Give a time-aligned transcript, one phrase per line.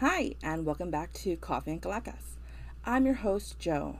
[0.00, 2.36] Hi, and welcome back to Coffee and Calacas.
[2.84, 3.96] I'm your host, Joe.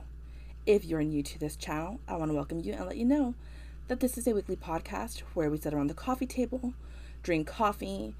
[0.67, 3.33] If you're new to this channel, I want to welcome you and let you know
[3.87, 6.75] that this is a weekly podcast where we sit around the coffee table,
[7.23, 8.13] drink coffee,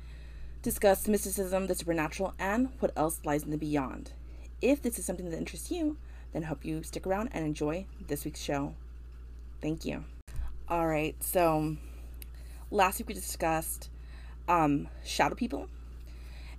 [0.64, 4.12] discuss mysticism, the supernatural, and what else lies in the beyond.
[4.60, 5.98] If this is something that interests you,
[6.34, 8.74] then hope you stick around and enjoy this week's show.
[9.62, 10.04] Thank you.
[10.68, 11.78] All right, so
[12.72, 13.92] last week we discussed
[14.48, 15.70] um, shadow people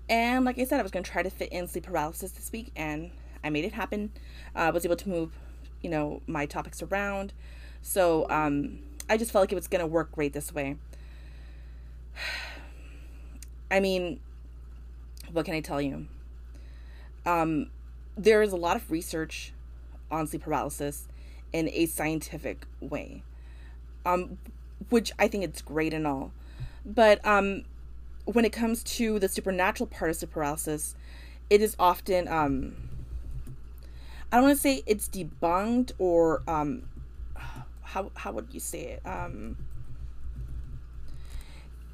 [0.08, 2.50] and like I said, I was going to try to fit in sleep paralysis this
[2.52, 3.10] week, and
[3.44, 4.10] I made it happen.
[4.54, 5.32] Uh, I was able to move,
[5.82, 7.32] you know, my topics around.
[7.82, 10.76] So um, I just felt like it was going to work great this way.
[13.70, 14.20] I mean,
[15.32, 16.06] what can I tell you?
[17.26, 17.70] Um,
[18.16, 19.52] there is a lot of research
[20.10, 21.06] on sleep paralysis
[21.52, 23.22] in a scientific way,
[24.06, 24.38] um,
[24.88, 26.32] which I think it's great and all.
[26.84, 27.64] But um,
[28.32, 30.94] when it comes to the supernatural part of sleep paralysis,
[31.48, 32.76] it is often um
[34.30, 36.82] I don't want to say it's debunked or um
[37.82, 39.02] how how would you say it?
[39.06, 39.56] Um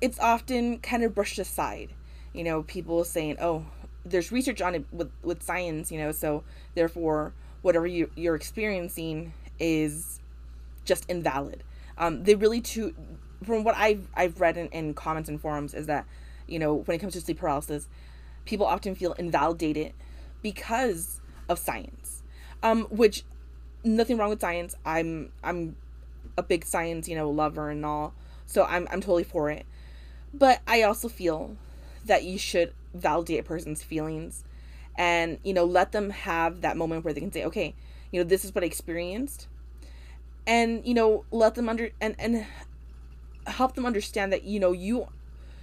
[0.00, 1.94] it's often kind of brushed aside.
[2.32, 3.66] You know, people saying, "Oh,
[4.04, 6.42] there's research on it with with science, you know, so
[6.74, 7.32] therefore
[7.62, 10.20] whatever you you're experiencing is
[10.84, 11.62] just invalid."
[11.96, 12.92] Um, they really too
[13.44, 16.06] from what I've I've read in, in comments and forums is that
[16.46, 17.88] you know, when it comes to sleep paralysis,
[18.44, 19.92] people often feel invalidated
[20.42, 22.22] because of science.
[22.62, 23.24] Um, which
[23.84, 24.74] nothing wrong with science.
[24.84, 25.76] I'm I'm
[26.36, 28.14] a big science, you know, lover and all.
[28.46, 29.66] So I'm I'm totally for it.
[30.32, 31.56] But I also feel
[32.04, 34.44] that you should validate a person's feelings
[34.96, 37.74] and, you know, let them have that moment where they can say, okay,
[38.10, 39.48] you know, this is what I experienced.
[40.46, 42.46] And, you know, let them under and and
[43.46, 45.08] help them understand that, you know, you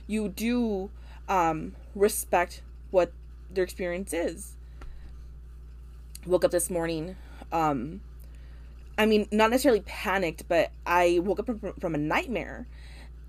[0.07, 0.89] you do
[1.27, 3.11] um, respect what
[3.49, 4.55] their experience is.
[6.25, 7.15] Woke up this morning.
[7.51, 8.01] Um,
[8.97, 12.67] I mean, not necessarily panicked, but I woke up from, from a nightmare.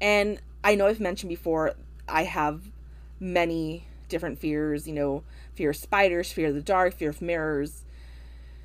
[0.00, 1.75] And I know I've mentioned before,
[2.09, 2.62] I have
[3.21, 5.22] many different fears, you know,
[5.54, 7.84] fear of spiders, fear of the dark, fear of mirrors,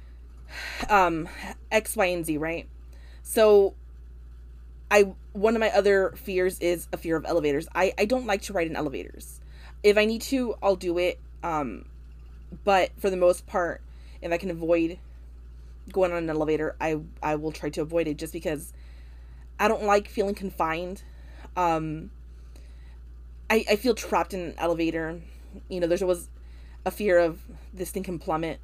[0.89, 1.29] um,
[1.71, 2.67] X, Y, and Z, right?
[3.23, 3.75] So
[4.89, 7.67] I one of my other fears is a fear of elevators.
[7.75, 9.41] I I don't like to ride in elevators.
[9.83, 11.19] If I need to, I'll do it.
[11.43, 11.85] Um,
[12.63, 13.81] but for the most part,
[14.21, 14.99] if I can avoid
[15.91, 18.73] going on an elevator, I I will try to avoid it just because
[19.59, 21.03] I don't like feeling confined.
[21.55, 22.11] Um,
[23.49, 25.19] I I feel trapped in an elevator.
[25.69, 26.29] You know, there's always
[26.85, 27.41] a fear of
[27.73, 28.59] this thing can plummet.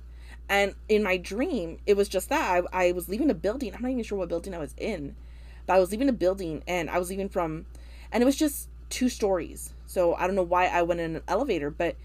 [0.49, 3.73] And in my dream, it was just that I, I was leaving a building.
[3.73, 5.15] I'm not even sure what building I was in
[5.65, 7.65] but I was leaving a building and I was leaving from,
[8.11, 9.73] and it was just two stories.
[9.85, 11.95] So I don't know why I went in an elevator, but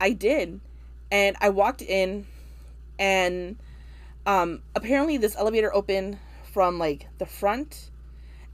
[0.00, 0.60] I did.
[1.10, 2.26] And I walked in
[2.98, 3.56] and
[4.26, 6.18] um, apparently this elevator opened
[6.52, 7.90] from like the front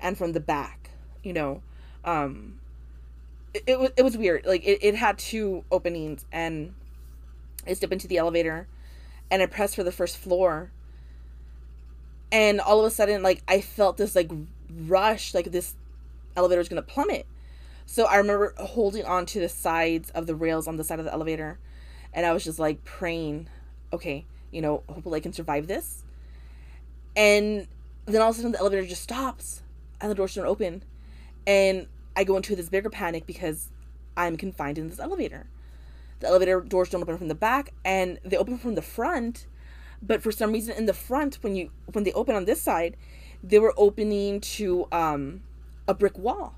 [0.01, 0.91] and from the back,
[1.23, 1.63] you know.
[2.05, 2.59] Um,
[3.55, 4.45] it, it was it was weird.
[4.45, 6.75] Like it, it had two openings and
[7.67, 8.67] I stepped into the elevator
[9.31, 10.71] and I pressed for the first floor
[12.33, 14.31] and all of a sudden like i felt this like
[14.87, 15.77] rush like this
[16.35, 17.27] elevator is gonna plummet.
[17.85, 21.05] So i remember holding on to the sides of the rails on the side of
[21.05, 21.59] the elevator
[22.13, 23.49] and i was just like praying
[23.93, 26.05] okay you know hopefully i can survive this.
[27.15, 27.69] And
[28.07, 29.63] then all of a sudden the elevator just stops
[30.01, 30.83] and the doors don't open
[31.47, 33.69] and i go into this bigger panic because
[34.17, 35.47] i'm confined in this elevator.
[36.21, 39.47] The elevator doors don't open from the back and they open from the front
[40.03, 42.97] but for some reason in the front when you when they open on this side
[43.43, 45.43] they were opening to um
[45.89, 46.55] a brick wall.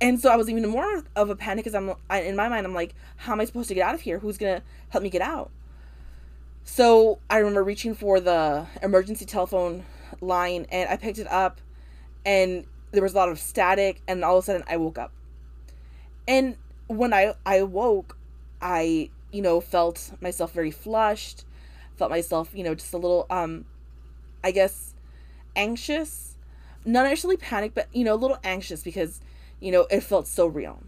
[0.00, 2.66] And so i was even more of a panic because i'm I, in my mind
[2.66, 4.18] i'm like how am i supposed to get out of here?
[4.18, 5.50] Who's gonna help me get out?
[6.64, 9.84] So i remember reaching for the emergency telephone
[10.20, 11.60] line and i picked it up
[12.24, 15.12] and there was a lot of static and all of a sudden i woke up.
[16.26, 16.56] And
[16.86, 18.16] when i i woke
[18.62, 21.44] i you know felt myself very flushed
[21.98, 23.64] felt myself, you know, just a little, um,
[24.42, 24.94] I guess,
[25.56, 26.36] anxious.
[26.84, 29.20] Not actually panic, but, you know, a little anxious because,
[29.60, 30.82] you know, it felt so real.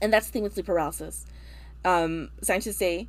[0.00, 1.26] And that's the thing with sleep paralysis.
[1.84, 3.08] Um, scientists say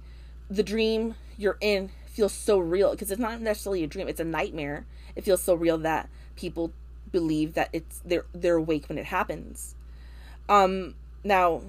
[0.49, 4.25] the dream you're in feels so real because it's not necessarily a dream, it's a
[4.25, 4.85] nightmare.
[5.15, 6.71] It feels so real that people
[7.11, 9.75] believe that it's they're they're awake when it happens.
[10.49, 11.61] Um now,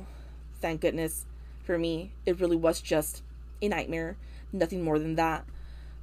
[0.60, 1.25] thank goodness
[1.62, 3.22] for me, it really was just
[3.62, 4.16] a nightmare
[4.56, 5.44] nothing more than that.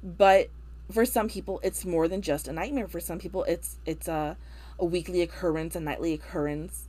[0.02, 0.50] But
[0.90, 2.88] for some people it's more than just a nightmare.
[2.88, 4.36] For some people it's it's a
[4.78, 6.88] a weekly occurrence, a nightly occurrence,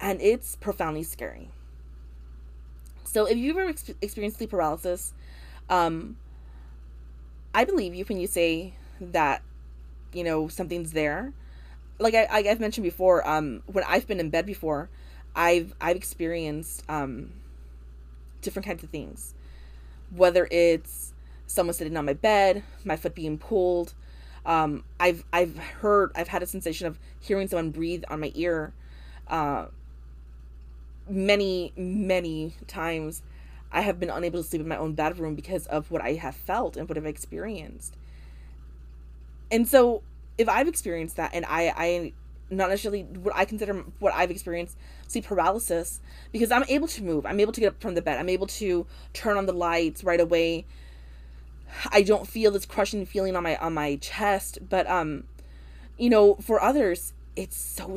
[0.00, 1.50] and it's profoundly scary.
[3.04, 5.12] So if you've ever ex- experienced sleep paralysis,
[5.68, 6.16] um,
[7.54, 9.42] I believe you when you say that,
[10.12, 11.32] you know, something's there.
[11.98, 14.88] Like I, I have mentioned before, um, when I've been in bed before,
[15.36, 17.32] I've I've experienced um,
[18.40, 19.34] different kinds of things,
[20.14, 21.12] whether it's
[21.46, 23.94] someone sitting on my bed, my foot being pulled.
[24.44, 28.72] Um, I've I've heard I've had a sensation of hearing someone breathe on my ear.
[29.28, 29.66] Uh,
[31.08, 33.22] many many times
[33.70, 36.34] I have been unable to sleep in my own bedroom because of what I have
[36.34, 37.96] felt and what I've experienced.
[39.50, 40.02] And so
[40.38, 42.12] if I've experienced that and I I
[42.52, 44.76] not necessarily what I consider what I've experienced
[45.08, 46.00] sleep paralysis
[46.30, 47.26] because I'm able to move.
[47.26, 48.18] I'm able to get up from the bed.
[48.18, 50.66] I'm able to turn on the lights right away.
[51.90, 55.24] I don't feel this crushing feeling on my on my chest, but um
[55.98, 57.96] you know, for others it's so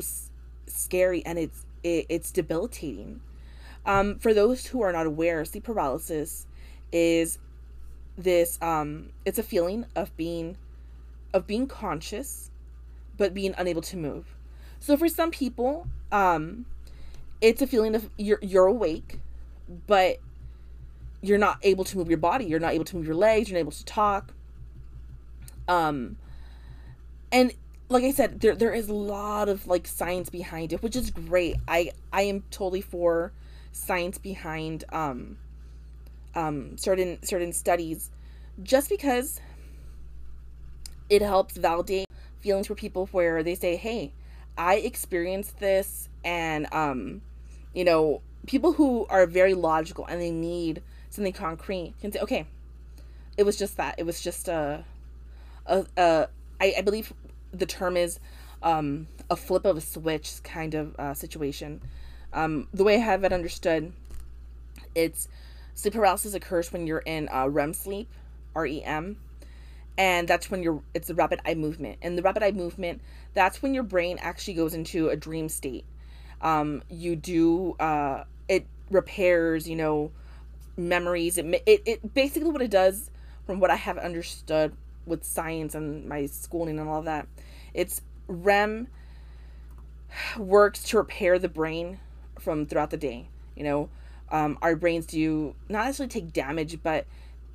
[0.66, 3.20] scary and it's it, it's debilitating.
[3.84, 6.46] Um, for those who are not aware, sleep paralysis
[6.90, 7.38] is
[8.18, 10.56] this um, it's a feeling of being
[11.32, 12.50] of being conscious
[13.16, 14.35] but being unable to move.
[14.80, 16.66] So for some people, um,
[17.40, 19.20] it's a feeling of you're you're awake,
[19.86, 20.18] but
[21.22, 22.44] you're not able to move your body.
[22.44, 23.48] You're not able to move your legs.
[23.48, 24.32] You're not able to talk.
[25.68, 26.16] Um,
[27.32, 27.52] and
[27.88, 31.10] like I said, there there is a lot of like science behind it, which is
[31.10, 31.56] great.
[31.68, 33.32] I I am totally for
[33.72, 35.36] science behind um
[36.34, 38.10] um certain certain studies
[38.62, 39.40] just because
[41.10, 42.06] it helps validate
[42.40, 44.12] feelings for people where they say, "Hey,
[44.56, 47.22] I experienced this," and um,
[47.74, 52.46] you know, people who are very logical and they need something concrete can say, "Okay,
[53.36, 53.96] it was just that.
[53.98, 54.84] It was just a,
[55.66, 56.28] a, a
[56.60, 57.12] I, I believe
[57.52, 58.18] the term is
[58.62, 61.80] um, a flip of a switch kind of uh, situation.
[62.32, 63.92] Um, the way I have it understood,
[64.94, 65.28] it's
[65.74, 68.08] sleep paralysis occurs when you're in uh, REM sleep,
[68.54, 69.16] REM,
[69.98, 71.98] and that's when you're it's the rapid eye movement.
[72.02, 73.00] And the rapid eye movement,
[73.34, 75.84] that's when your brain actually goes into a dream state.
[76.40, 80.10] Um, you do uh, it repairs, you know,
[80.76, 81.38] memories.
[81.38, 83.10] It, it it basically what it does,
[83.46, 84.76] from what I have understood,
[85.06, 87.26] with science and my schooling and all that.
[87.72, 88.88] It's REM
[90.38, 92.00] works to repair the brain
[92.38, 93.28] from throughout the day.
[93.54, 93.88] You know,
[94.30, 97.06] um, our brains do not necessarily take damage, but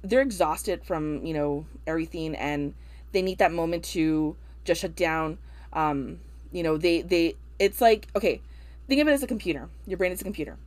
[0.03, 2.73] they're exhausted from you know everything, and
[3.11, 5.37] they need that moment to just shut down.
[5.73, 6.19] Um,
[6.51, 8.41] you know, they they it's like okay,
[8.87, 9.69] think of it as a computer.
[9.85, 10.57] Your brain is a computer,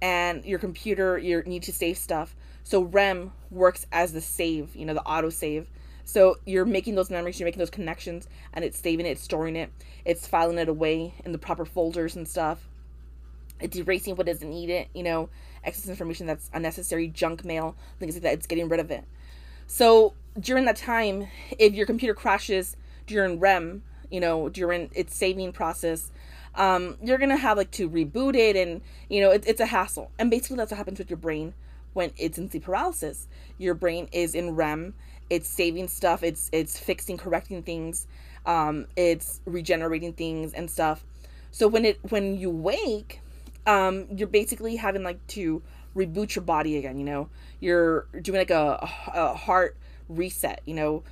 [0.00, 2.34] and your computer you need to save stuff.
[2.64, 5.68] So REM works as the save, you know, the auto save
[6.08, 9.70] so you're making those memories, you're making those connections, and it's saving it, storing it,
[10.06, 12.66] it's filing it away in the proper folders and stuff.
[13.60, 15.28] It's erasing what doesn't need it, you know,
[15.68, 18.34] excess information that's unnecessary, junk mail, things like that.
[18.34, 19.04] It's getting rid of it.
[19.66, 21.28] So during that time,
[21.58, 22.76] if your computer crashes
[23.06, 26.10] during REM, you know, during its saving process,
[26.54, 30.10] um, you're gonna have like to reboot it, and you know, it, it's a hassle.
[30.18, 31.54] And basically, that's what happens with your brain
[31.92, 33.28] when it's in sleep paralysis.
[33.58, 34.94] Your brain is in REM
[35.30, 38.06] it's saving stuff it's it's fixing correcting things
[38.46, 41.04] um it's regenerating things and stuff
[41.50, 43.20] so when it when you wake
[43.68, 45.62] um you're basically having like to
[45.94, 47.28] reboot your body again you know
[47.60, 48.78] you're doing like a,
[49.14, 49.76] a heart
[50.08, 51.02] reset you know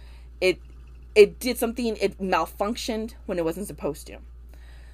[0.41, 0.61] it
[1.15, 4.19] it did something it malfunctioned when it wasn't supposed to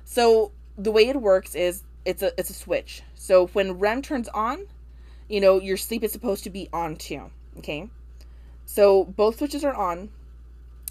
[0.05, 4.29] so the way it works is it's a it's a switch so when rem turns
[4.29, 4.67] on
[5.29, 7.89] you know your sleep is supposed to be on too okay
[8.73, 10.09] so both switches are on.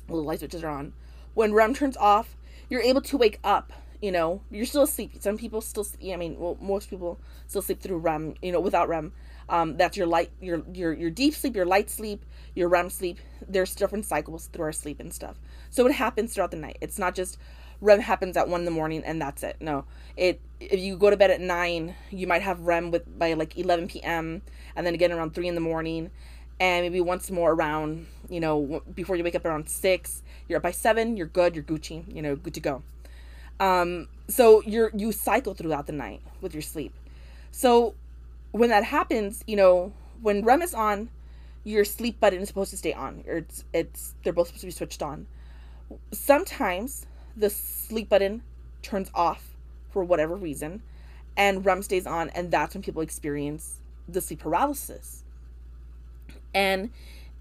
[0.07, 0.93] Well, the light switches are on.
[1.33, 2.35] When REM turns off,
[2.69, 3.73] you're able to wake up.
[4.01, 5.13] You know, you're still asleep.
[5.19, 8.35] Some people still, I mean, well, most people still sleep through REM.
[8.41, 9.13] You know, without REM.
[9.49, 13.19] Um, that's your light, your your your deep sleep, your light sleep, your REM sleep.
[13.47, 15.39] There's different cycles through our sleep and stuff.
[15.69, 16.77] So it happens throughout the night.
[16.79, 17.37] It's not just
[17.81, 19.57] REM happens at one in the morning and that's it.
[19.59, 23.33] No, it if you go to bed at nine, you might have REM with by
[23.33, 24.41] like 11 p.m.
[24.75, 26.11] and then again around three in the morning,
[26.59, 30.21] and maybe once more around, you know, before you wake up around six.
[30.47, 31.17] You're up by seven.
[31.17, 31.55] You're good.
[31.55, 32.03] You're Gucci.
[32.13, 32.83] You know, good to go.
[33.59, 36.93] Um, so you're you cycle throughout the night with your sleep.
[37.51, 37.95] So
[38.51, 41.09] when that happens, you know, when REM is on,
[41.63, 43.23] your sleep button is supposed to stay on.
[43.25, 45.27] It's it's they're both supposed to be switched on.
[46.11, 47.05] Sometimes
[47.35, 48.43] the sleep button
[48.81, 49.55] turns off
[49.89, 50.81] for whatever reason,
[51.35, 55.23] and REM stays on, and that's when people experience the sleep paralysis
[56.53, 56.89] and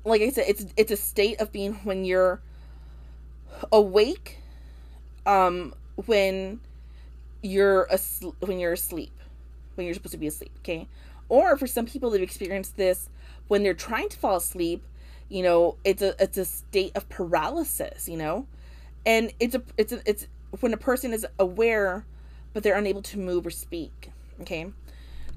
[0.04, 2.40] like I said, it's it's a state of being when you're
[3.72, 4.38] awake,
[5.26, 5.74] um,
[6.06, 6.60] when
[7.42, 9.12] you're asleep, when you're asleep,
[9.74, 10.52] when you're supposed to be asleep.
[10.58, 10.86] Okay,
[11.30, 13.08] or for some people they've experienced this
[13.48, 14.84] when they're trying to fall asleep
[15.30, 18.46] you know it's a it's a state of paralysis you know?
[19.06, 20.26] And it's a it's a, it's
[20.58, 22.04] when a person is aware
[22.52, 24.10] but they're unable to move or speak
[24.42, 24.66] okay?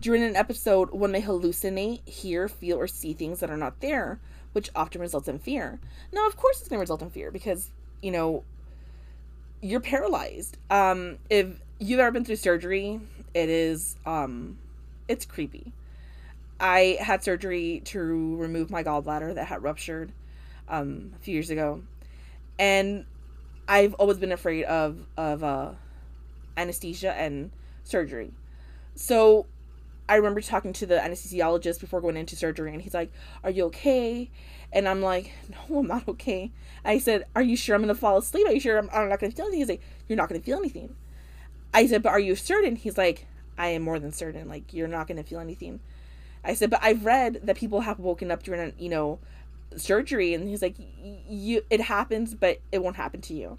[0.01, 4.20] During an episode one may hallucinate hear feel or see things that are not there
[4.51, 5.79] which often results in fear.
[6.12, 7.70] Now of course it's going to result in fear because
[8.01, 8.43] you know
[9.63, 10.58] you're paralyzed.
[10.70, 11.48] Um if
[11.79, 13.00] you've ever been through surgery
[13.34, 14.58] it is um
[15.08, 15.74] it's creepy.
[16.60, 18.00] I had surgery to
[18.38, 20.12] remove my gallbladder that had ruptured
[20.70, 21.82] um, a few years ago,
[22.58, 23.05] and
[23.67, 25.72] I've always been afraid of of uh,
[26.55, 27.51] anesthesia and
[27.84, 28.32] surgery.
[28.96, 29.46] So
[30.07, 33.12] I remember talking to the anesthesiologist before going into surgery, and he's like,
[33.43, 34.29] "Are you okay?"
[34.72, 36.51] And I'm like, "No, I'm not okay."
[36.83, 38.48] I said, "Are you sure I'm gonna fall asleep?
[38.48, 40.57] Are you sure I'm, I'm not gonna feel anything?" He's like, "You're not gonna feel
[40.57, 40.95] anything."
[41.74, 44.48] I said, "But are you certain?" He's like, "I am more than certain.
[44.48, 45.79] Like you're not gonna feel anything."
[46.43, 49.19] I said, but I've read that people have woken up during, you know,
[49.77, 50.75] surgery, and he's like,
[51.27, 53.57] you, it happens, but it won't happen to you,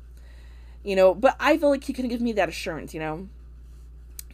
[0.82, 1.14] you know.
[1.14, 3.28] But I feel like he couldn't give me that assurance, you know.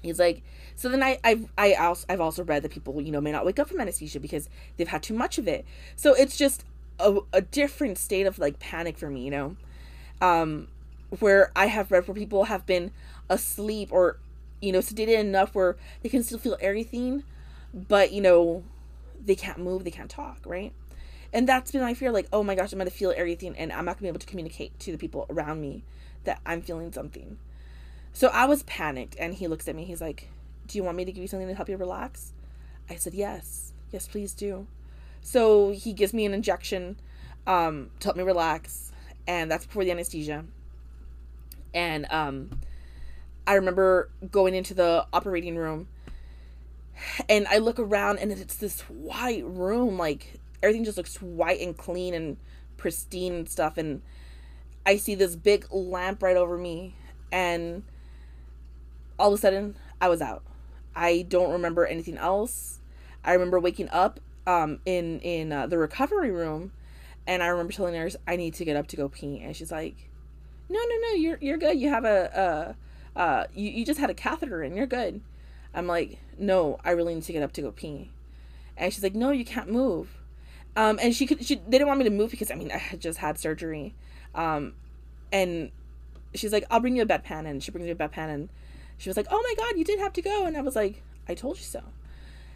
[0.03, 0.43] He's like,
[0.77, 3.45] so then I, I, I also, I've also read that people, you know, may not
[3.45, 5.65] wake up from anesthesia because they've had too much of it.
[5.97, 6.65] So it's just
[6.99, 9.57] a, a different state of like panic for me, you know,
[10.21, 10.69] um,
[11.19, 12.93] where I have read where people have been
[13.29, 14.19] asleep or,
[14.63, 17.25] you know, sedated enough where they can still feel everything,
[17.73, 18.65] but you know
[19.25, 20.73] they can't move they can't talk right?
[21.33, 23.85] And that's been my fear like oh my gosh i'm gonna feel everything and i'm
[23.85, 25.85] not gonna be able to communicate to the people around me
[26.25, 27.39] that i'm feeling something
[28.13, 30.29] so i was panicked and he looks at me he's like
[30.67, 32.33] do you want me to give you something to help you relax
[32.89, 34.67] i said yes yes please do
[35.21, 36.97] so he gives me an injection
[37.47, 38.93] um, to help me relax
[39.27, 40.45] and that's before the anesthesia
[41.75, 42.51] and um,
[43.47, 45.89] i remember going into the operating room
[47.29, 51.77] and I look around and it's this white room, like everything just looks white and
[51.77, 52.37] clean and
[52.77, 53.79] pristine and stuff.
[53.79, 54.03] And
[54.85, 56.95] I see this big lamp right over me,
[57.31, 57.83] and
[59.21, 60.43] all of a sudden, I was out.
[60.95, 62.81] I don't remember anything else.
[63.25, 66.73] I remember waking up um, in in uh, the recovery room,
[67.27, 69.71] and I remember telling nurse I need to get up to go pee, and she's
[69.71, 70.11] like,
[70.69, 71.79] "No, no, no, you're you're good.
[71.79, 72.77] You have a,
[73.17, 75.21] a uh, you you just had a catheter and you're good."
[75.75, 78.11] I'm like, no, I really need to get up to go pee.
[78.77, 80.09] And she's like, no, you can't move.
[80.77, 82.79] Um, and she could, she, they didn't want me to move because I mean, I
[82.79, 83.95] had just had surgery.
[84.35, 84.75] Um,
[85.33, 85.71] and
[86.35, 87.47] she's like, I'll bring you a bedpan.
[87.47, 88.49] And she brings me a bedpan and
[89.01, 90.45] she was like, oh my God, you did have to go.
[90.45, 91.83] And I was like, I told you so.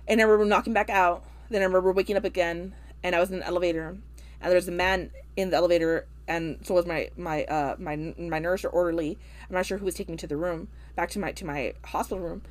[0.06, 1.24] And I remember knocking back out.
[1.48, 4.68] Then I remember waking up again and I was in an elevator and there was
[4.68, 8.68] a man in the elevator and so was my my uh my my nurse or
[8.68, 9.18] orderly.
[9.48, 11.72] I'm not sure who was taking me to the room, back to my to my
[11.84, 12.42] hospital room.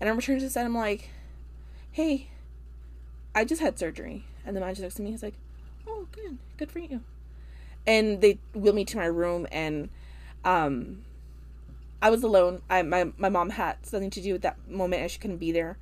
[0.00, 0.64] And I'm returning to the set.
[0.64, 1.10] I'm like,
[1.90, 2.28] hey,
[3.34, 4.26] I just had surgery.
[4.46, 5.10] And the man just looks at me.
[5.10, 5.34] He's like,
[5.86, 6.38] oh, good.
[6.56, 7.00] Good for you.
[7.86, 9.46] And they wheel me to my room.
[9.50, 9.90] And
[10.44, 11.02] um,
[12.02, 12.62] I was alone.
[12.70, 15.52] I my, my mom had something to do with that moment and she couldn't be
[15.52, 15.78] there.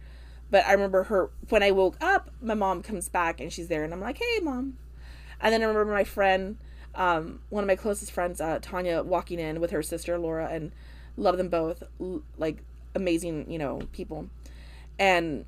[0.51, 3.85] But I remember her, when I woke up, my mom comes back and she's there.
[3.85, 4.79] And I'm like, hey, mom.
[5.41, 6.57] And then I remember my friend,
[6.95, 10.73] um, one of my closest friends, uh, Tanya, walking in with her sister, Laura, and
[11.17, 11.83] love them both.
[12.39, 12.63] Like,
[12.95, 14.31] amazing, you know, people.
[14.99, 15.45] And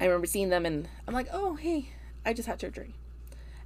[0.00, 1.90] I remember seeing them and I'm like, oh, hey,
[2.24, 2.94] I just had surgery.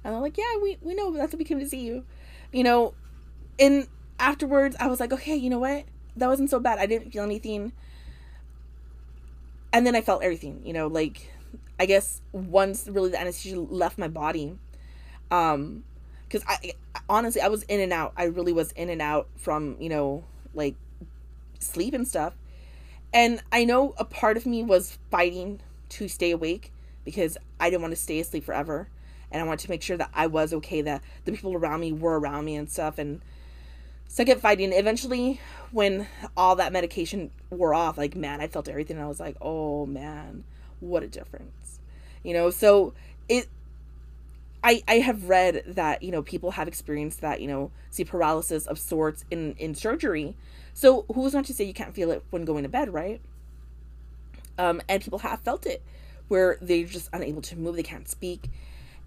[0.03, 2.03] And they're like, yeah, we, we know that's what we came to see you.
[2.51, 2.93] You know,
[3.59, 3.87] and
[4.19, 5.85] afterwards I was like, okay, you know what?
[6.17, 6.79] That wasn't so bad.
[6.79, 7.71] I didn't feel anything.
[9.73, 11.31] And then I felt everything, you know, like
[11.79, 14.57] I guess once really the anesthesia left my body,
[15.31, 15.83] um,
[16.23, 16.73] because I
[17.09, 18.13] honestly I was in and out.
[18.15, 20.75] I really was in and out from you know like
[21.59, 22.33] sleep and stuff,
[23.13, 26.71] and I know a part of me was fighting to stay awake
[27.03, 28.87] because I didn't want to stay asleep forever.
[29.31, 31.93] And I wanted to make sure that I was okay, that the people around me
[31.93, 32.97] were around me and stuff.
[32.97, 33.21] And
[34.11, 34.73] so I kept fighting.
[34.73, 35.39] Eventually,
[35.71, 38.97] when all that medication wore off, like, man, I felt everything.
[38.97, 40.43] And I was like, oh, man,
[40.79, 41.79] what a difference.
[42.23, 42.93] You know, so
[43.29, 43.47] it,
[44.63, 48.67] I, I have read that, you know, people have experienced that, you know, see paralysis
[48.67, 50.35] of sorts in, in surgery
[50.73, 53.21] so who's not to say you can't feel it when going to bed, right?
[54.57, 55.81] Um, and people have felt it
[56.27, 58.49] where they're just unable to move, they can't speak,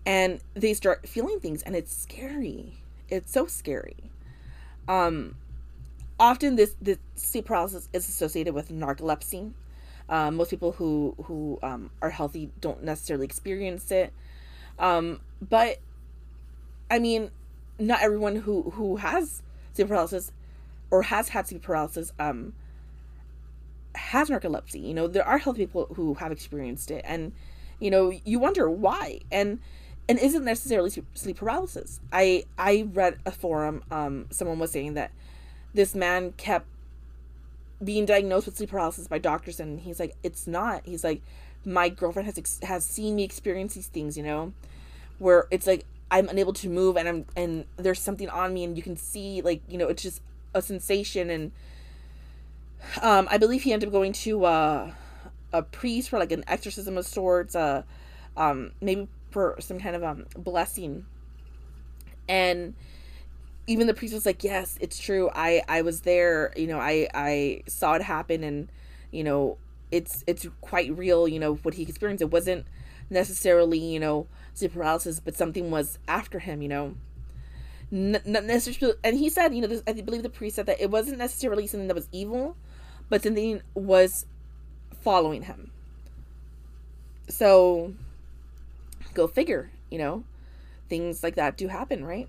[0.04, 2.74] and they start feeling things, and it's scary.
[3.08, 3.96] It's so scary.
[4.88, 5.36] Um,
[6.18, 9.52] often this this sleep paralysis is associated with narcolepsy.
[10.08, 14.12] Um, most people who who um, are healthy don't necessarily experience it,
[14.78, 15.78] um, but
[16.90, 17.30] I mean,
[17.78, 20.30] not everyone who who has sleep paralysis
[20.90, 22.52] or has had sleep paralysis um
[23.94, 24.82] has narcolepsy.
[24.82, 27.32] You know, there are healthy people who have experienced it, and
[27.80, 29.20] you know, you wonder why.
[29.32, 29.60] And
[30.08, 32.00] and isn't necessarily sleep paralysis.
[32.12, 33.82] I I read a forum.
[33.90, 35.10] Um, someone was saying that
[35.72, 36.66] this man kept
[37.82, 40.82] being diagnosed with sleep paralysis by doctors, and he's like, it's not.
[40.84, 41.22] He's like,
[41.64, 44.16] my girlfriend has has seen me experience these things.
[44.16, 44.52] You know,
[45.18, 48.76] where it's like I'm unable to move, and I'm and there's something on me, and
[48.76, 50.20] you can see like you know, it's just
[50.52, 51.52] a sensation, and
[53.00, 54.92] um, I believe he ended up going to uh,
[55.52, 57.56] a priest for like an exorcism of sorts.
[57.56, 57.82] Uh,
[58.36, 61.04] um, maybe for some kind of um blessing.
[62.28, 62.74] And
[63.66, 65.28] even the priest was like yes it's true.
[65.34, 66.52] I i was there.
[66.56, 68.70] You know i i saw it happen and
[69.10, 69.58] you know
[69.90, 72.22] it's it's quite real you know what he experienced.
[72.22, 72.64] It wasn't
[73.10, 76.94] necessarily you know sleep paralysis but something was after him you know.
[77.90, 80.90] Not necessarily and he said you know this, i believe the priest said that it
[80.90, 82.56] wasn't necessarily something that was evil
[83.08, 84.26] but something was
[85.02, 85.70] following him.
[87.28, 87.94] So
[89.14, 90.24] go figure, you know,
[90.88, 92.28] things like that do happen, right?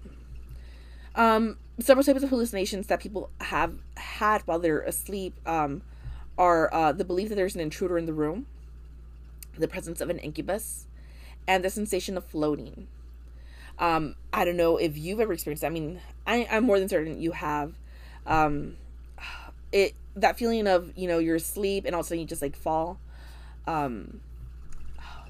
[1.15, 5.81] Um, several types of hallucinations that people have had while they're asleep um,
[6.37, 8.45] are uh, the belief that there's an intruder in the room,
[9.57, 10.87] the presence of an incubus,
[11.47, 12.87] and the sensation of floating.
[13.79, 15.61] Um, I don't know if you've ever experienced.
[15.61, 15.67] That.
[15.67, 17.73] I mean, I, I'm more than certain you have.
[18.25, 18.77] Um,
[19.71, 22.41] it that feeling of you know you're asleep and all of a sudden you just
[22.41, 22.99] like fall.
[23.67, 24.21] Um,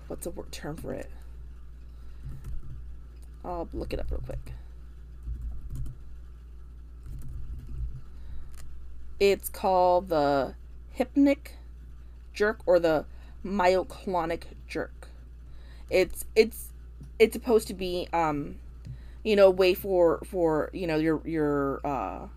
[0.08, 1.10] what's a word term for it?
[3.46, 4.54] I'll look it up real quick.
[9.20, 10.56] It's called the
[10.98, 11.52] hypnic
[12.34, 13.06] jerk or the
[13.46, 15.10] myoclonic jerk.
[15.90, 16.70] It's it's
[17.20, 18.56] it's supposed to be um
[19.24, 22.28] you know way for for you know your your uh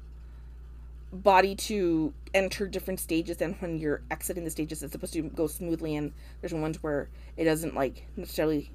[1.12, 5.46] body to enter different stages and when you're exiting the stages it's supposed to go
[5.46, 8.70] smoothly and there's ones where it doesn't like necessarily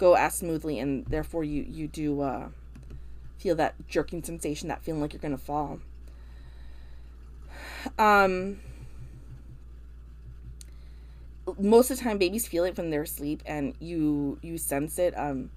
[0.00, 2.48] go as smoothly and therefore you you do uh,
[3.38, 5.78] feel that jerking sensation that feeling like you're gonna fall.
[7.98, 8.60] Um
[11.58, 15.16] most of the time babies feel it when they're asleep and you you sense it.
[15.16, 15.50] Um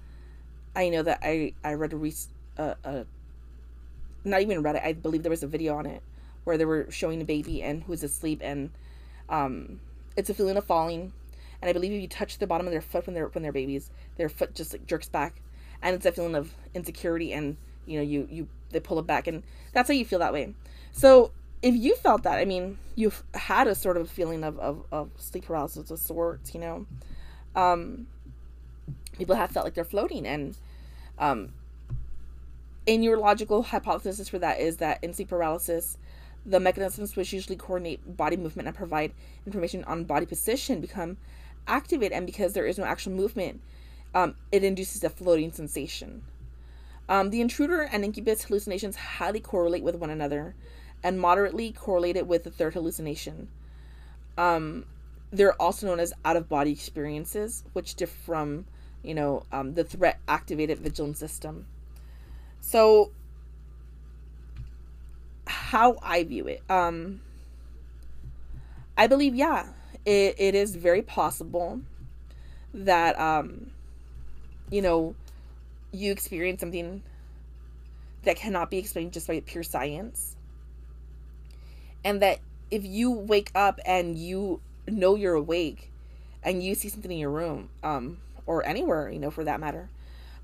[0.76, 2.12] i know that i i read a re-
[2.58, 2.74] uh
[4.24, 6.02] not even read it i believe there was a video on it
[6.44, 8.70] where they were showing a baby and who's asleep and
[9.28, 9.80] um
[10.16, 11.12] it's a feeling of falling
[11.64, 13.50] and I believe if you touch the bottom of their foot when they're when they're
[13.50, 15.40] babies, their foot just like jerks back,
[15.80, 19.26] and it's a feeling of insecurity, and you know you you they pull it back,
[19.26, 20.52] and that's how you feel that way.
[20.92, 21.30] So
[21.62, 25.08] if you felt that, I mean, you've had a sort of feeling of of, of
[25.16, 26.84] sleep paralysis of sorts, you know.
[27.56, 28.08] Um,
[29.12, 30.58] people have felt like they're floating, and
[31.18, 31.54] um,
[32.86, 35.96] a neurological hypothesis for that is that in sleep paralysis,
[36.44, 39.14] the mechanisms which usually coordinate body movement and provide
[39.46, 41.16] information on body position become
[41.66, 43.60] activate and because there is no actual movement,
[44.14, 46.22] um, it induces a floating sensation.
[47.08, 50.54] Um, the intruder and incubus hallucinations highly correlate with one another
[51.02, 53.48] and moderately correlated with the third hallucination.
[54.38, 54.86] Um,
[55.30, 58.64] they're also known as out of body experiences, which differ from,
[59.02, 61.66] you know, um, the threat activated vigilance system.
[62.60, 63.10] So,
[65.46, 67.20] how I view it, um,
[68.96, 69.66] I believe, yeah,
[70.04, 71.80] it, it is very possible
[72.72, 73.70] that um
[74.70, 75.14] you know
[75.92, 77.02] you experience something
[78.24, 80.34] that cannot be explained just by pure science.
[82.02, 82.40] And that
[82.70, 85.90] if you wake up and you know you're awake
[86.42, 89.88] and you see something in your room um or anywhere you know for that matter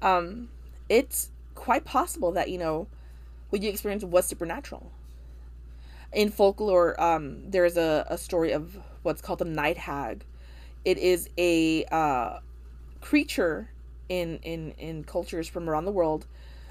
[0.00, 0.48] um
[0.88, 2.86] it's quite possible that you know
[3.50, 4.90] what you experience was supernatural
[6.12, 10.24] in folklore um there's a, a story of what's called the night hag.
[10.84, 12.38] It is a uh,
[13.00, 13.70] creature
[14.08, 16.26] in in in cultures from around the world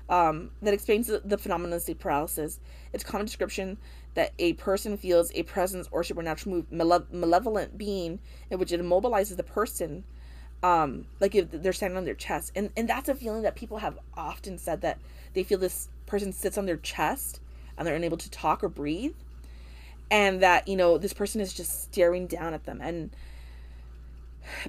[0.10, 2.60] um, that explains the, the phenomenon of sleep paralysis.
[2.94, 3.78] It's common description
[4.16, 9.38] that a person feels a presence or supernatural male- malevolent being in which it immobilizes
[9.38, 10.04] the person,
[10.64, 13.78] um, like if they're standing on their chest, and and that's a feeling that people
[13.78, 15.00] have often said that
[15.34, 17.40] they feel this person sits on their chest
[17.78, 19.14] and they're unable to talk or breathe
[20.12, 22.80] and that you know this person is just staring down at them.
[22.82, 23.16] And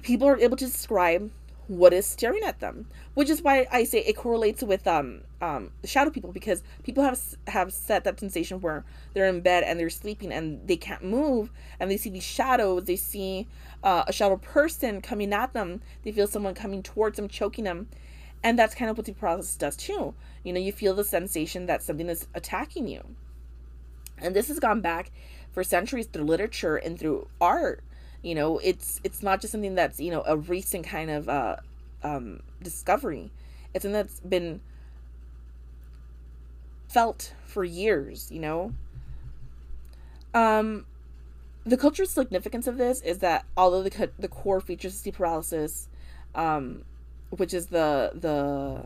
[0.01, 1.31] people are able to describe
[1.67, 5.71] what is staring at them which is why i say it correlates with um um
[5.85, 9.89] shadow people because people have have set that sensation where they're in bed and they're
[9.89, 12.85] sleeping and they can't move and they see these shadows.
[12.85, 13.47] They see
[13.83, 15.81] uh, a shadow person coming at them.
[16.03, 17.87] They feel someone coming towards them choking them.
[18.43, 20.13] And that's kind of what the process does too.
[20.43, 23.03] You know you feel the sensation that something is attacking you
[24.21, 25.11] and this has gone back
[25.51, 27.83] for centuries through literature and through art.
[28.21, 31.57] You know, it's it's not just something that's you know a recent kind of uh,
[32.03, 33.31] um, discovery.
[33.73, 34.61] It's something that's been
[36.87, 38.31] felt for years.
[38.31, 38.73] You know.
[40.33, 40.85] Um,
[41.65, 45.89] the cultural significance of this is that although the the core features of sleep paralysis,
[46.35, 46.83] um,
[47.31, 48.83] which is the the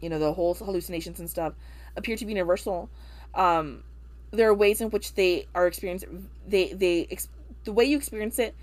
[0.00, 1.54] you know the whole hallucinations and stuff
[1.96, 2.88] appear to be universal
[3.34, 3.82] um
[4.30, 6.06] there are ways in which they are experienced
[6.46, 7.28] they they ex-
[7.64, 8.54] the way you experience it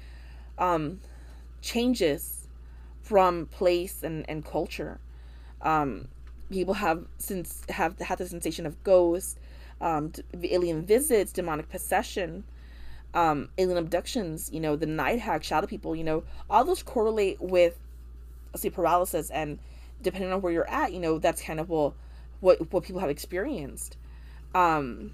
[0.58, 1.00] um
[1.62, 2.48] changes
[3.02, 5.00] from place and and culture.
[5.62, 6.08] Um
[6.52, 9.36] people have since have had the sensation of ghosts
[9.82, 10.12] um
[10.44, 12.44] alien visits demonic possession
[13.16, 17.42] um alien abductions you know the night hag shadow people you know all those correlate
[17.42, 17.80] with
[18.56, 19.58] sleep paralysis and
[20.04, 21.96] depending on where you're at you know that's kind of well
[22.42, 23.98] what what people have experienced.
[24.54, 25.12] Um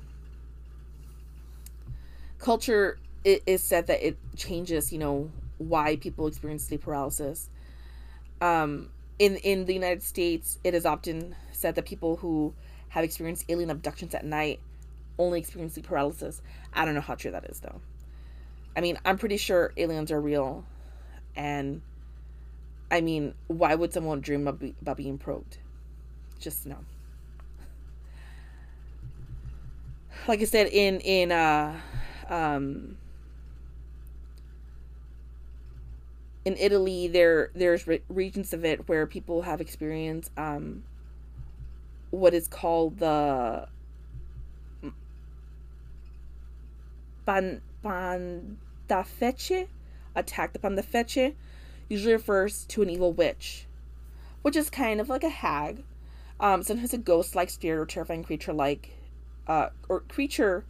[2.41, 7.49] culture it is said that it changes you know why people experience sleep paralysis
[8.41, 12.53] um in in the united states it is often said that people who
[12.89, 14.59] have experienced alien abductions at night
[15.19, 16.41] only experience sleep paralysis
[16.73, 17.79] i don't know how true that is though
[18.75, 20.65] i mean i'm pretty sure aliens are real
[21.35, 21.81] and
[22.91, 25.57] I mean, why would someone dream about, being probed?
[26.39, 26.75] Just no.
[30.27, 31.79] Like I said, in in uh,
[32.31, 32.97] um,
[36.45, 40.83] in Italy, there there's re- regions of it where people have experienced um,
[42.09, 43.67] what is called the
[47.25, 49.67] pan pandafeche
[50.15, 51.35] attack the pandafeche
[51.89, 53.65] usually refers to an evil witch,
[54.41, 55.83] which is kind of like a hag,
[56.39, 58.91] um, sometimes a ghost-like spirit or terrifying creature-like,
[59.47, 60.63] uh, or creature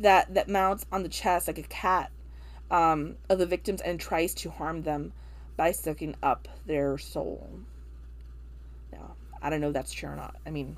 [0.00, 2.10] that that mounts on the chest like a cat
[2.70, 5.12] um, of the victims and tries to harm them
[5.56, 7.50] by sucking up their soul.
[8.92, 10.36] Now, I don't know if that's true or not.
[10.46, 10.76] I mean,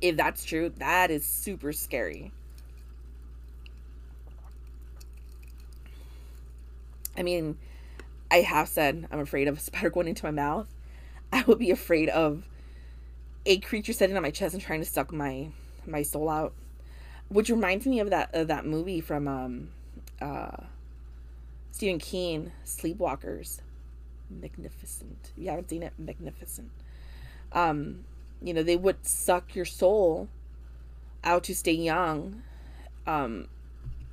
[0.00, 2.32] if that's true, that is super scary.
[7.16, 7.58] I mean,
[8.30, 10.68] I have said I'm afraid of a spider going into my mouth.
[11.32, 12.48] I would be afraid of
[13.44, 15.48] a creature sitting on my chest and trying to suck my
[15.86, 16.52] my soul out.
[17.28, 19.68] Which reminds me of that of that movie from um
[20.20, 20.64] uh
[21.78, 23.60] Stephen King, Sleepwalkers.
[24.30, 25.30] Magnificent.
[25.36, 26.70] If you haven't seen it, magnificent.
[27.52, 28.04] Um,
[28.42, 30.28] you know, they would suck your soul
[31.22, 32.42] out to stay young.
[33.06, 33.48] Um,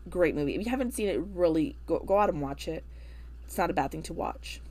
[0.10, 0.56] great movie.
[0.56, 2.84] If you haven't seen it, really go go out and watch it.
[3.46, 4.62] It's not a bad thing to watch.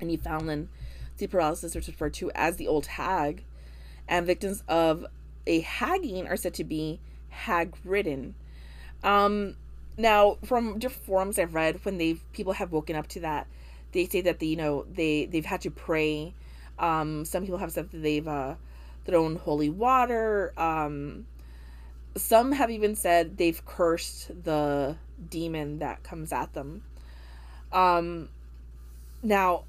[0.00, 0.68] In Newfoundland,
[1.16, 3.44] sleep paralysis is referred to as the old hag,
[4.08, 5.06] and victims of
[5.46, 7.00] a hagging are said to be
[7.30, 8.34] hag ridden.
[9.02, 9.56] Um,
[9.96, 13.46] now, from different forums I've read, when they people have woken up to that,
[13.92, 16.34] they say that they, you know they they've had to pray.
[16.78, 18.54] Um, some people have said that they've uh,
[19.04, 20.52] thrown holy water.
[20.56, 21.26] Um,
[22.16, 24.96] some have even said they've cursed the
[25.30, 26.82] demon that comes at them.
[27.72, 28.28] Um,
[29.22, 29.64] now,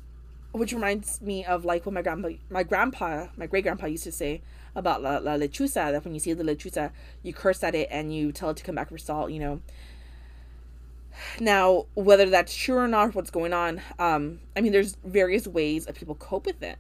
[0.52, 4.12] which reminds me of like what my grandpa, my grandpa, my great grandpa used to
[4.12, 4.42] say
[4.76, 5.92] about la, la lechuza.
[5.92, 8.64] That when you see the lechuza, you curse at it and you tell it to
[8.64, 9.32] come back for salt.
[9.32, 9.62] You know.
[11.40, 13.82] Now, whether that's true or not, what's going on?
[14.00, 16.78] Um, I mean, there's various ways that people cope with it.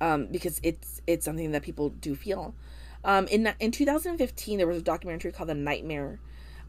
[0.00, 2.54] Um, because it's it's something that people do feel.
[3.04, 6.18] Um, in in 2015, there was a documentary called The Nightmare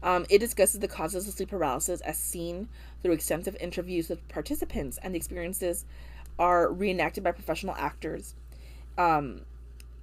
[0.02, 2.68] um, it discusses the causes of sleep paralysis as seen
[3.02, 5.84] through extensive interviews with participants, and the experiences
[6.38, 8.34] are reenacted by professional actors.
[9.00, 9.40] Um,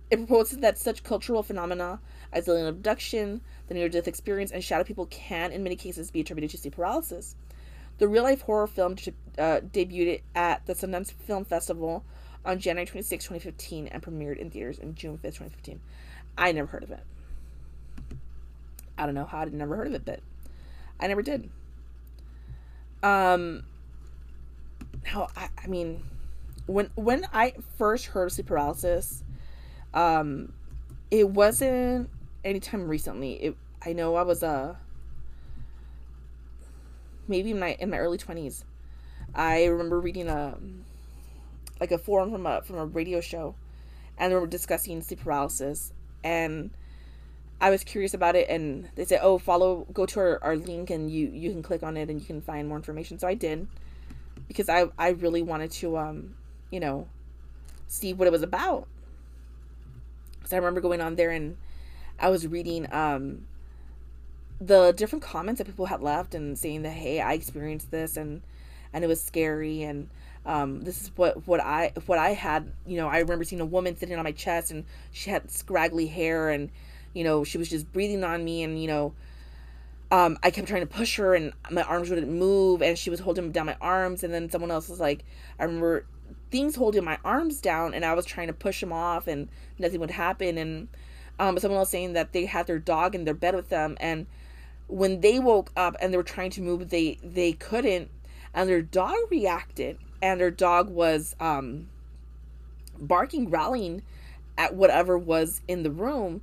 [0.10, 2.00] it proposes that such cultural phenomena
[2.34, 6.22] as alien abduction, the near death experience, and shadow people can, in many cases, be
[6.22, 7.36] attributed to sleep paralysis.
[8.00, 8.94] The real life horror film
[9.38, 12.04] uh, debuted at the Sundance Film Festival
[12.44, 15.80] on January 26, 2015, and premiered in theaters in June 5th, 2015.
[16.36, 17.04] I never heard of it.
[18.98, 20.22] I don't know how I'd never heard of it, but
[21.00, 21.52] I never did.
[23.04, 23.64] Um,
[25.04, 26.04] how I, I mean,
[26.68, 29.24] when when I first heard of sleep paralysis,
[29.94, 30.54] um,
[31.10, 32.10] it wasn't
[32.44, 33.34] anytime recently.
[33.34, 34.76] It I know I was uh
[37.28, 38.64] maybe in my in my early twenties.
[39.34, 40.58] I remember reading a
[41.80, 43.56] like a forum from a from a radio show,
[44.18, 46.72] and they were discussing sleep paralysis and
[47.60, 50.90] I was curious about it and they said, "Oh, follow go to our, our link
[50.90, 53.34] and you you can click on it and you can find more information." So I
[53.34, 53.68] did
[54.48, 56.36] because I I really wanted to um,
[56.72, 57.08] you know,
[57.88, 58.88] see what it was about.
[60.46, 61.58] So I remember going on there and
[62.20, 63.46] I was reading um,
[64.60, 68.42] the different comments that people had left and saying that hey, I experienced this and
[68.94, 70.10] and it was scary and
[70.46, 72.72] um, this is what what I what I had.
[72.86, 76.08] You know, I remember seeing a woman sitting on my chest and she had scraggly
[76.08, 76.70] hair and
[77.14, 79.14] you know she was just breathing on me and you know
[80.10, 83.20] um, I kept trying to push her and my arms wouldn't move and she was
[83.20, 85.26] holding down my arms and then someone else was like
[85.60, 86.06] I remember
[86.50, 90.00] things holding my arms down and I was trying to push them off and nothing
[90.00, 90.88] would happen and
[91.40, 94.26] um, someone else saying that they had their dog in their bed with them and
[94.88, 98.10] when they woke up and they were trying to move they they couldn't
[98.54, 101.88] and their dog reacted and their dog was um,
[103.00, 104.02] barking growling
[104.58, 106.42] at whatever was in the room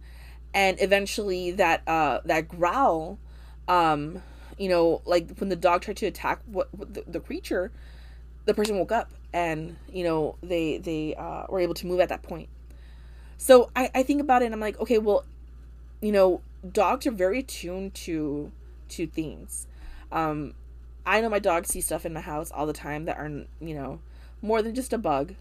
[0.53, 3.19] and eventually that uh that growl
[3.67, 4.23] um
[4.57, 7.73] you know like when the dog tried to attack what, what the, the, creature
[8.45, 12.09] the person woke up and you know they they uh, were able to move at
[12.09, 12.49] that point.
[13.37, 15.25] So I, I think about it and i'm like okay well
[16.01, 16.41] you know
[16.73, 18.51] dogs are very attuned to
[18.91, 19.67] to things.
[20.11, 20.55] Um
[21.05, 23.75] i know my dogs see stuff in my house all the time that are you
[23.75, 24.01] know
[24.41, 25.35] more than just a bug.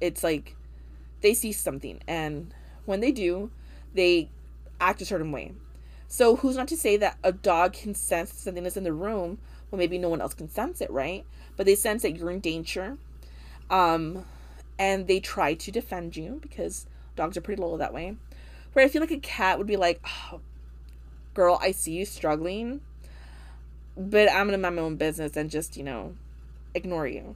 [0.00, 0.56] It's like
[1.20, 2.52] they see something and
[2.86, 3.50] when they do
[3.92, 4.30] they
[4.80, 5.52] act a certain way.
[6.08, 9.38] So who's not to say that a dog can sense something that's in the room
[9.70, 11.26] well maybe no one else can sense it right?
[11.58, 12.96] But they sense that you're in danger
[13.70, 14.24] um
[14.78, 18.16] and they try to defend you because dogs are pretty loyal that way.
[18.72, 20.00] Where i feel like a cat would be like
[20.32, 20.40] oh,
[21.32, 22.80] girl i see you struggling
[23.96, 26.14] but i'm gonna mind my own business and just you know
[26.74, 27.34] ignore you.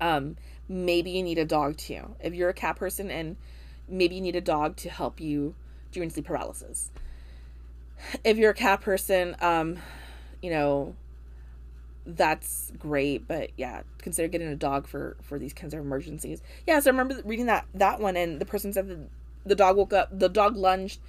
[0.00, 0.36] Um
[0.70, 2.14] maybe you need a dog too.
[2.20, 3.36] If you're a cat person and
[3.88, 5.54] maybe you need a dog to help you
[5.92, 6.90] during sleep paralysis.
[8.24, 9.78] If you're a cat person, um,
[10.40, 10.94] you know,
[12.06, 13.26] that's great.
[13.26, 16.42] But yeah, consider getting a dog for for these kinds of emergencies.
[16.66, 18.98] Yeah, so I remember reading that that one, and the person said that
[19.44, 20.08] the dog woke up.
[20.16, 21.00] The dog lunged.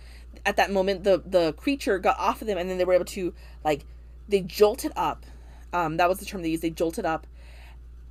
[0.45, 3.05] At that moment, the the creature got off of them, and then they were able
[3.05, 3.85] to like
[4.27, 5.25] they jolted up.
[5.73, 6.63] Um, that was the term they used.
[6.63, 7.27] They jolted up,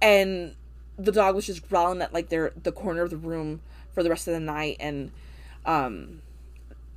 [0.01, 0.55] and
[0.99, 3.61] the dog was just growling at like their the corner of the room
[3.93, 5.11] for the rest of the night, and
[5.65, 6.23] um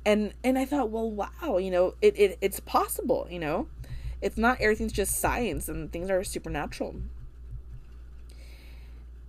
[0.06, 3.68] and and I thought, well, wow, you know, it, it it's possible, you know,
[4.24, 6.96] it's not everything's just science and things are supernatural.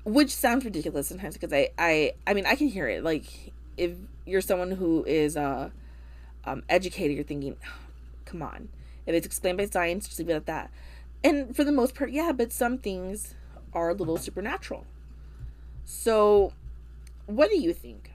[0.05, 3.91] Which sounds ridiculous sometimes because I I I mean I can hear it like if
[4.25, 5.69] you're someone who is uh
[6.45, 7.58] um educated, you're thinking,
[8.25, 8.69] come on,
[9.05, 10.71] if it's explained by science, just leave it at that.
[11.23, 13.36] And for the most part, yeah, but some things
[13.73, 14.86] are a little supernatural.
[15.84, 16.53] So,
[17.25, 18.12] what do you think?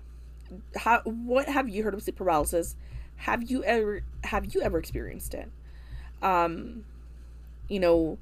[0.76, 2.76] how what have you heard of sleep paralysis?
[3.16, 5.50] Have you ever have you ever experienced it?
[6.22, 6.84] Um,
[7.68, 8.18] you know,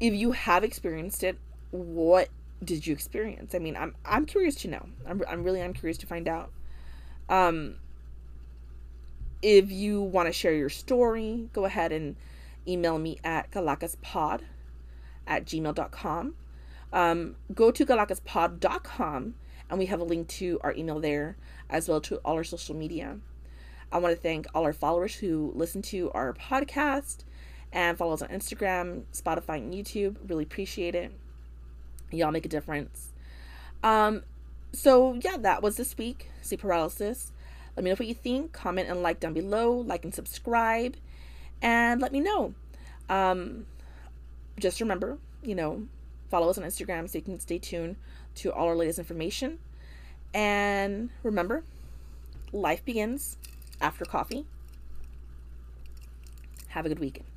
[0.00, 1.38] if you have experienced it,
[1.70, 2.28] what
[2.62, 3.54] did you experience?
[3.54, 4.86] I mean, I'm I'm curious to know.
[5.06, 6.50] I'm I'm really I'm curious to find out.
[7.28, 7.76] Um,
[9.42, 12.16] if you want to share your story, go ahead and
[12.66, 14.40] email me at calacaspod
[15.26, 16.34] at gmail.com.
[16.92, 19.34] Um, go to calacaspod.com
[19.68, 21.36] and we have a link to our email there
[21.68, 23.18] as well to all our social media.
[23.92, 27.18] I want to thank all our followers who listen to our podcast
[27.72, 30.16] and follow us on Instagram, Spotify, and YouTube.
[30.28, 31.12] Really appreciate it.
[32.10, 33.12] Y'all make a difference.
[33.82, 34.22] Um,
[34.72, 36.30] so yeah, that was this week.
[36.42, 37.32] Sleep paralysis.
[37.76, 38.52] Let me know what you think.
[38.52, 39.72] Comment and like down below.
[39.72, 40.96] Like and subscribe,
[41.62, 42.54] and let me know.
[43.08, 43.66] Um,
[44.58, 45.86] just remember, you know,
[46.30, 47.96] follow us on Instagram so you can stay tuned
[48.36, 49.58] to all our latest information.
[50.34, 51.62] And remember,
[52.52, 53.36] life begins
[53.86, 54.44] after coffee.
[56.70, 57.35] Have a good weekend.